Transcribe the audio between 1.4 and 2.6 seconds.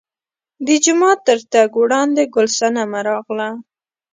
تګ وړاندې ګل